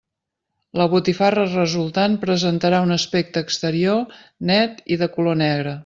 La 0.79 0.85
botifarra 0.93 1.43
resultant 1.51 2.15
presentarà 2.25 2.81
un 2.87 2.97
aspecte 2.97 3.47
exterior 3.49 4.05
net 4.53 4.85
i 4.97 5.03
de 5.05 5.11
color 5.19 5.41
negre. 5.49 5.77